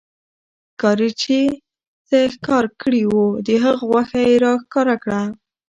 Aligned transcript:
ښکارې 0.73 1.09
چې 1.21 1.39
څه 2.07 2.19
ښکار 2.33 2.65
کړي 2.81 3.03
وو، 3.11 3.27
د 3.45 3.47
هغه 3.63 3.83
غوښه 3.89 4.19
يې 4.27 4.35
را 4.43 4.53
ښکاره 4.63 4.95
کړه 5.03 5.21